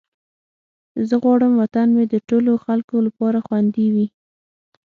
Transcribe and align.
زه 1.07 1.15
غواړم 1.23 1.51
وطن 1.61 1.87
مې 1.95 2.05
د 2.13 2.15
ټولو 2.29 2.51
خلکو 2.65 2.95
لپاره 3.07 3.37
خوندي 3.45 3.87
وي. 3.93 4.07